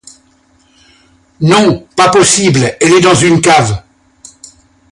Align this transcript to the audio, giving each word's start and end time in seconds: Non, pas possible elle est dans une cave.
Non, 1.41 1.85
pas 1.95 2.09
possible 2.09 2.75
elle 2.81 2.93
est 2.93 3.01
dans 3.01 3.13
une 3.13 3.39
cave. 3.39 3.83